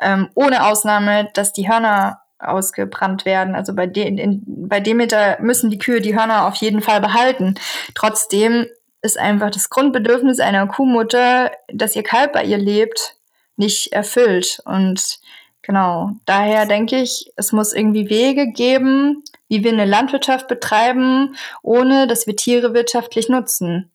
[0.00, 3.54] ähm, ohne Ausnahme, dass die Hörner ausgebrannt werden.
[3.54, 7.54] Also bei, De in, bei Demeter müssen die Kühe die Hörner auf jeden Fall behalten.
[7.94, 8.66] Trotzdem
[9.02, 13.16] ist einfach das Grundbedürfnis einer Kuhmutter, dass ihr Kalb bei ihr lebt,
[13.56, 14.60] nicht erfüllt.
[14.64, 15.20] Und
[15.66, 16.10] Genau.
[16.26, 22.26] Daher denke ich, es muss irgendwie Wege geben, wie wir eine Landwirtschaft betreiben, ohne dass
[22.26, 23.90] wir Tiere wirtschaftlich nutzen.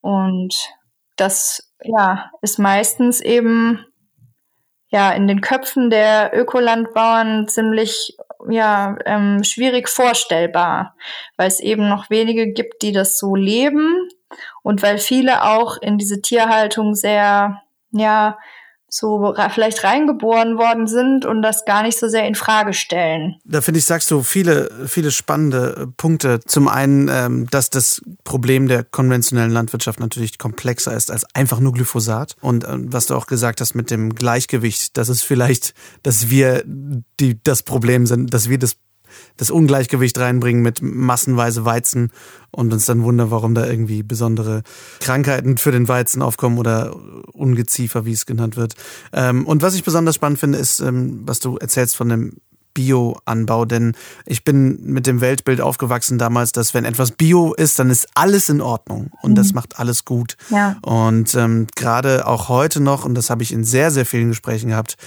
[0.00, 0.56] Und
[1.14, 3.85] das, ja, ist meistens eben,
[4.88, 8.16] ja, in den Köpfen der Ökolandbauern ziemlich,
[8.48, 10.94] ja, ähm, schwierig vorstellbar,
[11.36, 14.08] weil es eben noch wenige gibt, die das so leben
[14.62, 18.38] und weil viele auch in diese Tierhaltung sehr, ja,
[18.96, 23.36] so vielleicht reingeboren worden sind und das gar nicht so sehr in Frage stellen.
[23.44, 26.40] Da finde ich, sagst du viele, viele spannende äh, Punkte.
[26.40, 31.72] Zum einen, ähm, dass das Problem der konventionellen Landwirtschaft natürlich komplexer ist als einfach nur
[31.72, 32.36] Glyphosat.
[32.40, 36.62] Und äh, was du auch gesagt hast mit dem Gleichgewicht, dass es vielleicht, dass wir
[36.64, 38.76] die, das Problem sind, dass wir das
[39.36, 42.10] das Ungleichgewicht reinbringen mit massenweise Weizen
[42.50, 44.62] und uns dann wundern, warum da irgendwie besondere
[45.00, 46.96] Krankheiten für den Weizen aufkommen oder
[47.32, 48.74] Ungeziefer, wie es genannt wird.
[49.12, 52.32] Ähm, und was ich besonders spannend finde, ist, ähm, was du erzählst von dem
[52.76, 53.94] Bio-Anbau, denn
[54.26, 58.50] ich bin mit dem Weltbild aufgewachsen damals, dass wenn etwas Bio ist, dann ist alles
[58.50, 59.34] in Ordnung und mhm.
[59.36, 60.36] das macht alles gut.
[60.50, 60.76] Ja.
[60.82, 64.68] Und ähm, gerade auch heute noch, und das habe ich in sehr, sehr vielen Gesprächen
[64.68, 64.98] gehabt,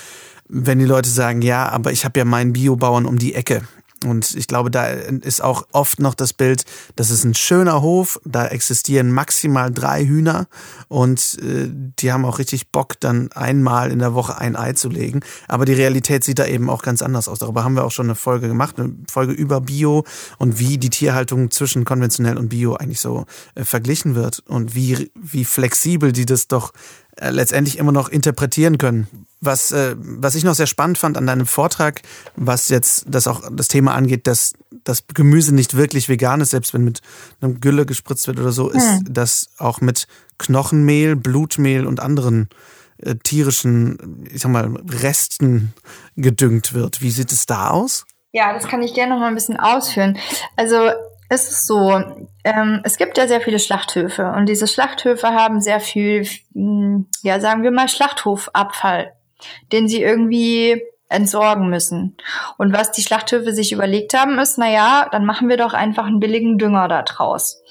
[0.47, 3.61] wenn die Leute sagen, ja, aber ich habe ja meinen Biobauern um die Ecke.
[4.05, 6.63] Und ich glaube, da ist auch oft noch das Bild,
[6.95, 10.47] das ist ein schöner Hof, da existieren maximal drei Hühner
[10.87, 14.87] und äh, die haben auch richtig Bock, dann einmal in der Woche ein Ei zu
[14.87, 15.19] legen.
[15.49, 17.39] Aber die Realität sieht da eben auch ganz anders aus.
[17.39, 20.05] Darüber haben wir auch schon eine Folge gemacht, eine Folge über Bio
[20.37, 25.11] und wie die Tierhaltung zwischen konventionell und Bio eigentlich so äh, verglichen wird und wie,
[25.15, 26.71] wie flexibel die das doch
[27.17, 29.07] äh, letztendlich immer noch interpretieren können.
[29.41, 32.01] Was, äh, was ich noch sehr spannend fand an deinem Vortrag,
[32.35, 36.73] was jetzt das auch das Thema angeht, dass das Gemüse nicht wirklich vegan ist, selbst
[36.73, 37.01] wenn mit
[37.39, 39.13] einem Gülle gespritzt wird oder so, ist, hm.
[39.13, 42.49] dass auch mit Knochenmehl, Blutmehl und anderen
[42.97, 45.73] äh, tierischen, ich sag mal, Resten
[46.15, 47.01] gedüngt wird.
[47.01, 48.05] Wie sieht es da aus?
[48.31, 50.17] Ja, das kann ich gerne noch mal ein bisschen ausführen.
[50.55, 50.91] Also
[51.29, 52.03] es ist so,
[52.43, 57.39] ähm, es gibt ja sehr viele Schlachthöfe und diese Schlachthöfe haben sehr viel, hm, ja,
[57.39, 59.13] sagen wir mal, Schlachthofabfall,
[59.71, 62.15] den sie irgendwie entsorgen müssen.
[62.57, 66.05] Und was die Schlachthöfe sich überlegt haben, ist, na ja, dann machen wir doch einfach
[66.05, 67.63] einen billigen Dünger da draus.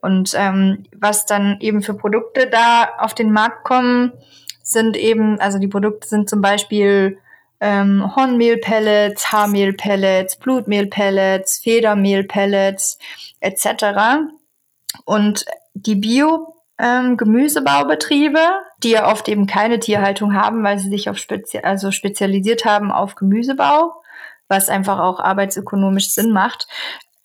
[0.00, 4.12] Und ähm, was dann eben für Produkte da auf den Markt kommen,
[4.62, 7.18] sind eben, also die Produkte sind zum Beispiel
[7.60, 12.98] ähm, Hornmehlpellets, Haarmehlpellets, Blutmehlpellets, Federmehlpellets
[13.40, 14.28] etc.
[15.04, 18.40] Und die Bio ähm, Gemüsebaubetriebe,
[18.86, 22.92] die ja oft eben keine Tierhaltung haben, weil sie sich auf spezi also spezialisiert haben
[22.92, 24.00] auf Gemüsebau,
[24.46, 26.68] was einfach auch arbeitsökonomisch Sinn macht,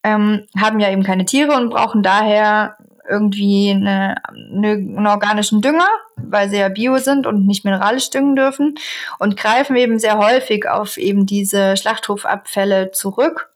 [0.04, 5.88] ähm, haben ja eben keine Tiere und brauchen daher irgendwie eine, eine, einen organischen Dünger,
[6.16, 8.76] weil sie ja bio sind und nicht mineralisch düngen dürfen
[9.20, 13.54] und greifen eben sehr häufig auf eben diese Schlachthofabfälle zurück,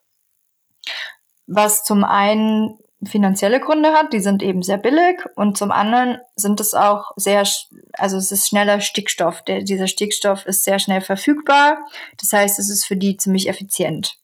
[1.48, 6.60] was zum einen finanzielle Gründe hat, die sind eben sehr billig und zum anderen sind
[6.60, 7.43] es auch sehr,
[7.93, 9.43] also es ist schneller Stickstoff.
[9.43, 11.79] Der, dieser Stickstoff ist sehr schnell verfügbar.
[12.19, 14.17] Das heißt, es ist für die ziemlich effizient.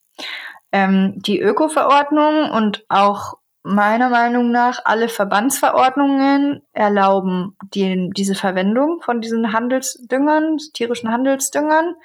[0.71, 9.21] Ähm, die Öko-Verordnung und auch meiner Meinung nach alle Verbandsverordnungen erlauben die, diese Verwendung von
[9.21, 11.95] diesen Handelsdüngern, tierischen Handelsdüngern.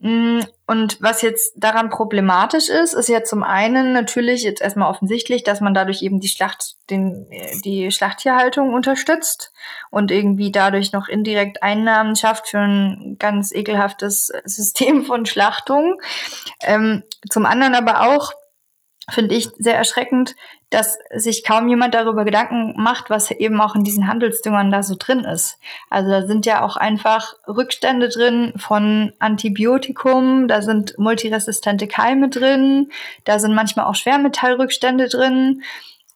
[0.00, 5.42] Mm, und was jetzt daran problematisch ist, ist ja zum einen natürlich jetzt erstmal offensichtlich,
[5.42, 7.26] dass man dadurch eben die Schlacht, den,
[7.64, 9.52] die Schlachttierhaltung unterstützt
[9.90, 16.00] und irgendwie dadurch noch indirekt Einnahmen schafft für ein ganz ekelhaftes System von Schlachtung.
[16.62, 18.32] Ähm, zum anderen aber auch,
[19.10, 20.36] finde ich sehr erschreckend,
[20.70, 24.96] dass sich kaum jemand darüber Gedanken macht, was eben auch in diesen Handelsdüngern da so
[24.98, 25.58] drin ist.
[25.88, 32.90] Also da sind ja auch einfach Rückstände drin von Antibiotikum, da sind multiresistente Keime drin,
[33.24, 35.62] da sind manchmal auch Schwermetallrückstände drin.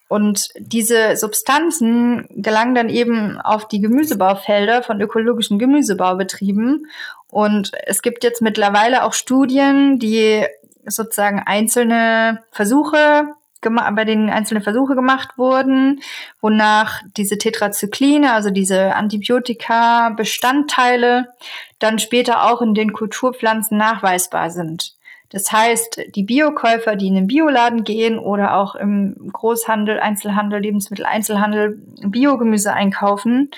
[0.09, 6.87] Und diese Substanzen gelangen dann eben auf die Gemüsebaufelder von ökologischen Gemüsebaubetrieben.
[7.29, 10.45] Und es gibt jetzt mittlerweile auch Studien, die
[10.85, 13.29] sozusagen einzelne Versuche
[13.63, 16.03] bei denen einzelne Versuche gemacht wurden,
[16.41, 21.29] wonach diese Tetrazykline, also diese Antibiotika-Bestandteile,
[21.79, 24.99] dann später auch in den Kulturpflanzen nachweisbar sind.
[25.33, 31.83] Das heißt, die Biokäufer, die in den Bioladen gehen oder auch im Großhandel, Einzelhandel, Lebensmitteleinzelhandel
[32.05, 33.51] Biogemüse einkaufen,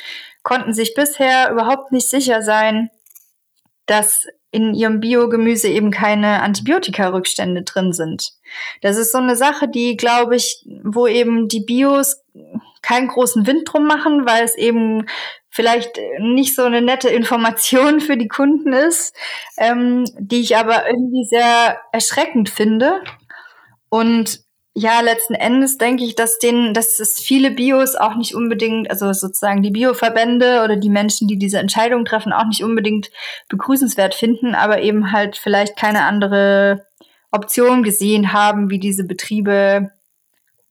[0.44, 2.90] konnten sich bisher überhaupt nicht sicher sein,
[3.86, 8.34] dass in ihrem Biogemüse eben keine Antibiotika-Rückstände drin sind.
[8.82, 12.22] Das ist so eine Sache, die, glaube ich, wo eben die Bios
[12.80, 15.06] keinen großen Wind drum machen, weil es eben
[15.50, 19.16] vielleicht nicht so eine nette Information für die Kunden ist,
[19.56, 23.02] ähm, die ich aber irgendwie sehr erschreckend finde.
[23.88, 24.38] Und
[24.76, 29.12] ja, letzten Endes denke ich, dass denen, dass es viele Bios auch nicht unbedingt, also
[29.12, 33.10] sozusagen die Bioverbände oder die Menschen, die diese Entscheidung treffen, auch nicht unbedingt
[33.48, 36.86] begrüßenswert finden, aber eben halt vielleicht keine andere
[37.30, 39.90] Option gesehen haben, wie diese Betriebe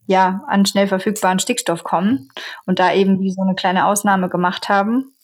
[0.06, 2.30] ja an schnell verfügbaren Stickstoff kommen
[2.66, 5.16] und da eben wie so eine kleine Ausnahme gemacht haben.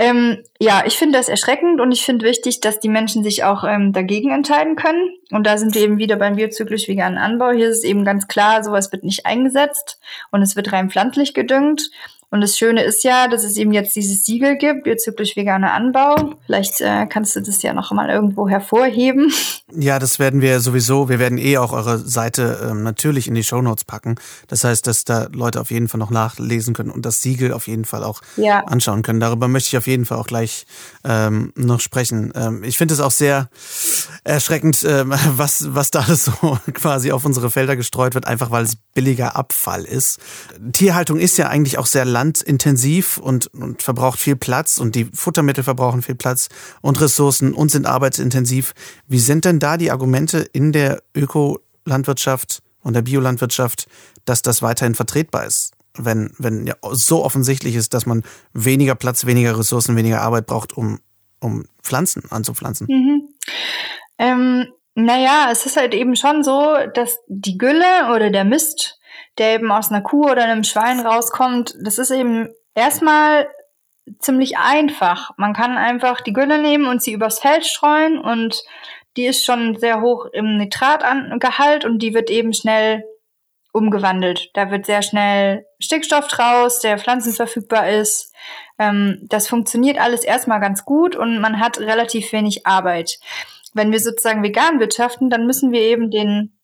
[0.00, 3.64] Ähm, ja, ich finde das erschreckend und ich finde wichtig, dass die Menschen sich auch
[3.64, 5.10] ähm, dagegen entscheiden können.
[5.30, 7.50] Und da sind wir eben wieder beim biozyklisch veganen Anbau.
[7.50, 11.34] Hier ist es eben ganz klar, sowas wird nicht eingesetzt und es wird rein pflanzlich
[11.34, 11.90] gedüngt.
[12.30, 16.34] Und das Schöne ist ja, dass es eben jetzt dieses Siegel gibt, biozyklisch veganer Anbau.
[16.46, 19.32] Vielleicht äh, kannst du das ja noch mal irgendwo hervorheben.
[19.72, 21.08] Ja, das werden wir sowieso.
[21.08, 24.14] Wir werden eh auch eure Seite ähm, natürlich in die Shownotes packen.
[24.46, 27.66] Das heißt, dass da Leute auf jeden Fall noch nachlesen können und das Siegel auf
[27.66, 28.60] jeden Fall auch ja.
[28.60, 29.18] anschauen können.
[29.18, 30.66] Darüber möchte ich auf jeden Fall auch gleich
[31.04, 32.32] ähm, noch sprechen.
[32.36, 33.48] Ähm, ich finde es auch sehr
[34.22, 38.64] erschreckend, ähm, was, was da alles so quasi auf unsere Felder gestreut wird, einfach weil
[38.64, 40.18] es billiger Abfall ist.
[40.72, 45.64] Tierhaltung ist ja eigentlich auch sehr landintensiv und, und verbraucht viel Platz und die Futtermittel
[45.64, 46.48] verbrauchen viel Platz
[46.82, 48.74] und Ressourcen und sind arbeitsintensiv.
[49.06, 53.86] Wie sind denn da die Argumente in der Ökolandwirtschaft und der Biolandwirtschaft,
[54.26, 55.72] dass das weiterhin vertretbar ist?
[55.96, 60.76] Wenn, wenn ja so offensichtlich ist, dass man weniger Platz, weniger Ressourcen, weniger Arbeit braucht,
[60.76, 61.00] um,
[61.40, 62.86] um Pflanzen anzupflanzen.
[62.88, 63.28] Mhm.
[64.18, 68.99] Ähm, naja, es ist halt eben schon so, dass die Gülle oder der Mist
[69.38, 73.48] der eben aus einer Kuh oder einem Schwein rauskommt, das ist eben erstmal
[74.18, 75.30] ziemlich einfach.
[75.36, 78.62] Man kann einfach die Gülle nehmen und sie übers Feld streuen und
[79.16, 83.04] die ist schon sehr hoch im Nitratgehalt und die wird eben schnell
[83.72, 84.50] umgewandelt.
[84.54, 88.32] Da wird sehr schnell Stickstoff draus, der pflanzenverfügbar ist.
[88.78, 93.18] Ähm, das funktioniert alles erstmal ganz gut und man hat relativ wenig Arbeit.
[93.72, 96.58] Wenn wir sozusagen vegan wirtschaften, dann müssen wir eben den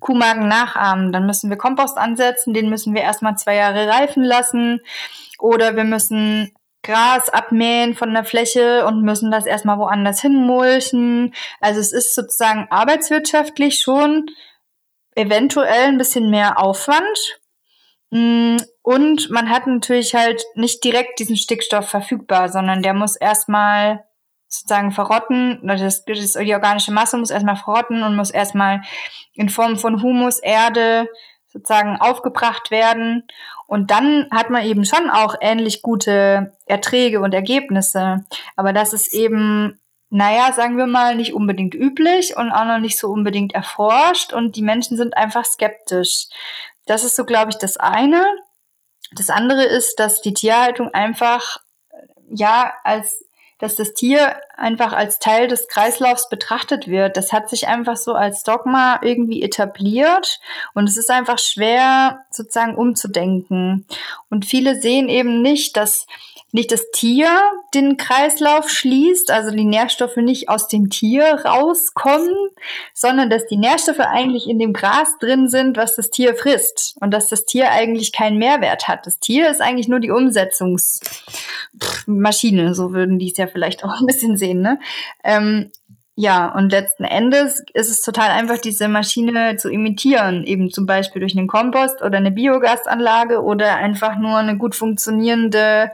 [0.00, 1.12] Kuhmagen nachahmen.
[1.12, 4.80] Dann müssen wir Kompost ansetzen, den müssen wir erstmal zwei Jahre reifen lassen.
[5.38, 11.34] Oder wir müssen Gras abmähen von der Fläche und müssen das erstmal woanders hinmulchen.
[11.60, 14.26] Also es ist sozusagen arbeitswirtschaftlich schon
[15.14, 17.38] eventuell ein bisschen mehr Aufwand.
[18.10, 24.04] Mm, und man hat natürlich halt nicht direkt diesen Stickstoff verfügbar, sondern der muss erstmal
[24.48, 28.80] sozusagen verrotten, das, das, die organische Masse muss erstmal verrotten und muss erstmal
[29.34, 31.08] in Form von Humus, Erde
[31.48, 33.26] sozusagen aufgebracht werden.
[33.66, 38.24] Und dann hat man eben schon auch ähnlich gute Erträge und Ergebnisse.
[38.56, 39.78] Aber das ist eben,
[40.10, 44.32] naja, sagen wir mal, nicht unbedingt üblich und auch noch nicht so unbedingt erforscht.
[44.32, 46.26] Und die Menschen sind einfach skeptisch.
[46.86, 48.24] Das ist so, glaube ich, das eine.
[49.12, 51.58] Das andere ist, dass die Tierhaltung einfach,
[52.30, 53.24] ja, als
[53.58, 57.16] dass das Tier einfach als Teil des Kreislaufs betrachtet wird.
[57.16, 60.40] Das hat sich einfach so als Dogma irgendwie etabliert
[60.74, 63.86] und es ist einfach schwer sozusagen umzudenken.
[64.30, 66.06] Und viele sehen eben nicht, dass
[66.50, 67.28] nicht das Tier
[67.74, 72.34] den Kreislauf schließt, also die Nährstoffe nicht aus dem Tier rauskommen,
[72.94, 77.12] sondern dass die Nährstoffe eigentlich in dem Gras drin sind, was das Tier frisst und
[77.12, 79.06] dass das Tier eigentlich keinen Mehrwert hat.
[79.06, 84.06] Das Tier ist eigentlich nur die Umsetzungsmaschine, so würden die es ja vielleicht auch ein
[84.06, 84.62] bisschen sehen.
[84.62, 84.78] Ne?
[85.24, 85.70] Ähm,
[86.20, 91.20] Ja, und letzten Endes ist es total einfach, diese Maschine zu imitieren, eben zum Beispiel
[91.20, 95.92] durch einen Kompost oder eine Biogasanlage oder einfach nur eine gut funktionierende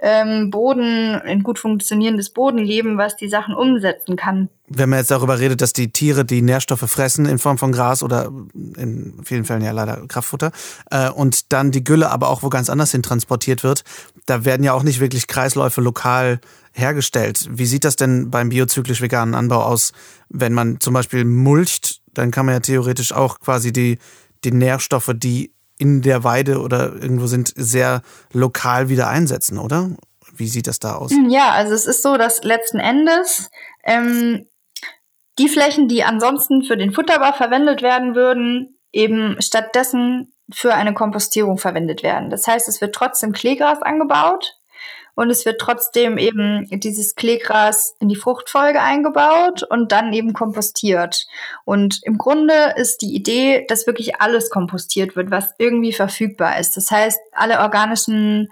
[0.00, 4.48] ähm, Boden, ein gut funktionierendes Bodenleben, was die Sachen umsetzen kann.
[4.66, 8.02] Wenn man jetzt darüber redet, dass die Tiere die Nährstoffe fressen in Form von Gras
[8.02, 8.30] oder
[8.76, 10.52] in vielen Fällen ja leider Kraftfutter
[10.90, 13.84] äh, und dann die Gülle aber auch wo ganz anders hin transportiert wird,
[14.26, 16.40] da werden ja auch nicht wirklich Kreisläufe lokal
[16.72, 17.46] hergestellt.
[17.50, 19.92] Wie sieht das denn beim biozyklisch veganen Anbau aus,
[20.28, 22.00] wenn man zum Beispiel mulcht?
[22.12, 23.98] Dann kann man ja theoretisch auch quasi die,
[24.44, 28.02] die Nährstoffe, die in der Weide oder irgendwo sind, sehr
[28.32, 29.90] lokal wieder einsetzen, oder?
[30.36, 31.10] Wie sieht das da aus?
[31.10, 33.50] Hm, ja, also es ist so, dass letzten Endes
[33.84, 34.46] ähm,
[35.38, 41.58] die Flächen, die ansonsten für den Futterbau verwendet werden würden, eben stattdessen für eine Kompostierung
[41.58, 42.30] verwendet werden.
[42.30, 44.56] Das heißt, es wird trotzdem Kleegras angebaut,
[45.14, 51.26] und es wird trotzdem eben dieses Kleegras in die Fruchtfolge eingebaut und dann eben kompostiert.
[51.64, 56.76] Und im Grunde ist die Idee, dass wirklich alles kompostiert wird, was irgendwie verfügbar ist.
[56.76, 58.50] Das heißt, alle organischen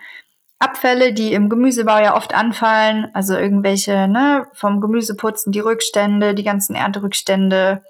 [0.62, 6.44] Abfälle, die im Gemüsebau ja oft anfallen, also irgendwelche, ne, vom Gemüseputzen, die Rückstände, die
[6.44, 7.82] ganzen Ernterückstände,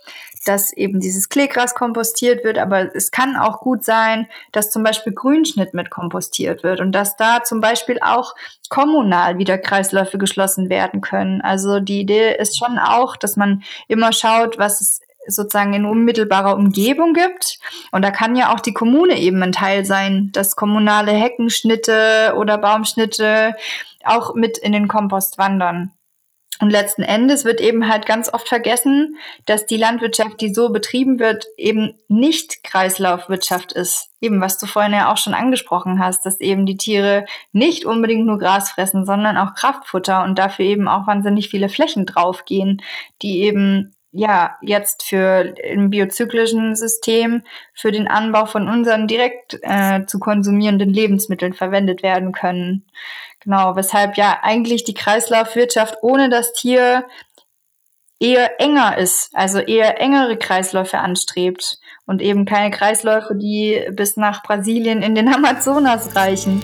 [0.44, 5.12] dass eben dieses Kleegras kompostiert wird, aber es kann auch gut sein, dass zum Beispiel
[5.12, 8.34] Grünschnitt mit kompostiert wird und dass da zum Beispiel auch
[8.68, 11.40] kommunal wieder Kreisläufe geschlossen werden können.
[11.40, 16.56] Also die Idee ist schon auch, dass man immer schaut, was es sozusagen in unmittelbarer
[16.56, 17.58] Umgebung gibt.
[17.92, 22.58] Und da kann ja auch die Kommune eben ein Teil sein, dass kommunale Heckenschnitte oder
[22.58, 23.54] Baumschnitte
[24.04, 25.92] auch mit in den Kompost wandern.
[26.62, 31.18] Und letzten Endes wird eben halt ganz oft vergessen, dass die Landwirtschaft, die so betrieben
[31.18, 34.10] wird, eben nicht Kreislaufwirtschaft ist.
[34.20, 38.26] Eben, was du vorhin ja auch schon angesprochen hast, dass eben die Tiere nicht unbedingt
[38.26, 42.80] nur Gras fressen, sondern auch Kraftfutter und dafür eben auch wahnsinnig viele Flächen draufgehen,
[43.22, 47.42] die eben ja jetzt für im biozyklischen System
[47.74, 52.84] für den Anbau von unseren direkt äh, zu konsumierenden Lebensmitteln verwendet werden können.
[53.40, 57.04] Genau, weshalb ja eigentlich die Kreislaufwirtschaft ohne das Tier
[58.20, 64.42] eher enger ist, also eher engere Kreisläufe anstrebt und eben keine Kreisläufe, die bis nach
[64.44, 66.62] Brasilien in den Amazonas reichen.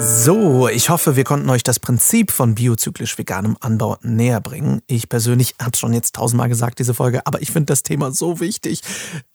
[0.00, 4.80] So, ich hoffe, wir konnten euch das Prinzip von biozyklisch veganem Anbau näher bringen.
[4.86, 8.38] Ich persönlich habe schon jetzt tausendmal gesagt, diese Folge, aber ich finde das Thema so
[8.38, 8.82] wichtig.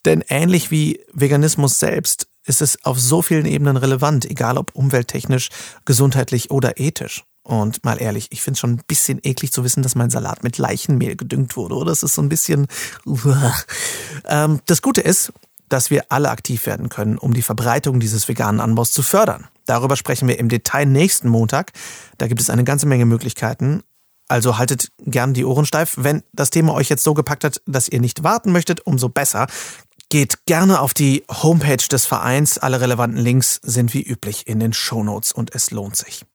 [0.06, 5.50] Denn ähnlich wie Veganismus selbst ist es auf so vielen Ebenen relevant, egal ob umwelttechnisch,
[5.84, 7.26] gesundheitlich oder ethisch.
[7.44, 10.44] Und mal ehrlich, ich finde es schon ein bisschen eklig zu wissen, dass mein Salat
[10.44, 11.92] mit Leichenmehl gedüngt wurde, oder?
[11.92, 12.68] Das ist so ein bisschen.
[14.26, 15.34] Ähm, das Gute ist,
[15.70, 19.48] dass wir alle aktiv werden können, um die Verbreitung dieses veganen Anbaus zu fördern.
[19.66, 21.72] Darüber sprechen wir im Detail nächsten Montag.
[22.18, 23.84] Da gibt es eine ganze Menge Möglichkeiten.
[24.28, 25.96] Also haltet gern die Ohren steif.
[25.98, 29.48] Wenn das Thema euch jetzt so gepackt hat, dass ihr nicht warten möchtet, umso besser.
[30.10, 32.58] Geht gerne auf die Homepage des Vereins.
[32.58, 36.26] Alle relevanten Links sind wie üblich in den Shownotes und es lohnt sich.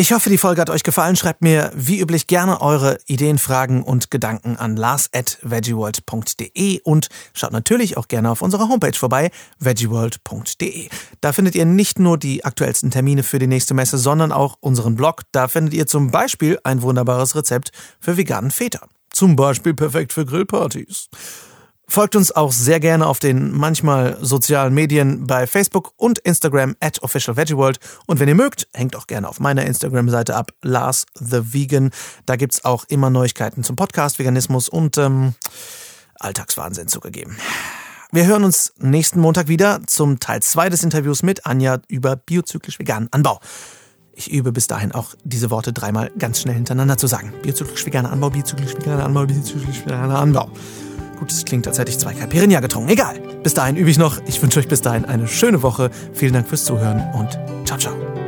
[0.00, 1.16] Ich hoffe, die Folge hat euch gefallen.
[1.16, 7.96] Schreibt mir wie üblich gerne eure Ideen, Fragen und Gedanken an lars.veggieworld.de und schaut natürlich
[7.96, 10.88] auch gerne auf unserer Homepage vorbei, veggieworld.de.
[11.20, 14.94] Da findet ihr nicht nur die aktuellsten Termine für die nächste Messe, sondern auch unseren
[14.94, 15.22] Blog.
[15.32, 18.86] Da findet ihr zum Beispiel ein wunderbares Rezept für veganen Feta.
[19.10, 21.08] Zum Beispiel perfekt für Grillpartys.
[21.90, 27.02] Folgt uns auch sehr gerne auf den manchmal sozialen Medien bei Facebook und Instagram at
[27.02, 27.80] officialveggieworld.
[28.06, 31.90] Und wenn ihr mögt, hängt auch gerne auf meiner Instagram-Seite ab, Lars the Vegan.
[32.26, 35.32] Da gibt's auch immer Neuigkeiten zum Podcast, Veganismus und ähm,
[36.20, 37.38] Alltagswahnsinn zugegeben.
[38.12, 42.78] Wir hören uns nächsten Montag wieder zum Teil 2 des Interviews mit Anja über biozyklisch
[42.78, 43.40] veganen Anbau.
[44.12, 47.32] Ich übe bis dahin auch diese Worte dreimal ganz schnell hintereinander zu sagen.
[47.42, 50.50] Biozyklisch veganer Anbau, biozyklisch veganer Anbau, biozyklisch veganer Anbau.
[51.18, 52.90] Gut, es klingt, als hätte ich zwei Caipirinha getrunken.
[52.90, 53.18] Egal.
[53.42, 54.20] Bis dahin übe ich noch.
[54.26, 55.90] Ich wünsche euch bis dahin eine schöne Woche.
[56.12, 58.27] Vielen Dank fürs Zuhören und ciao, ciao.